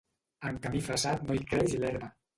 [0.51, 2.15] En camí fressat no hi creix l'herba.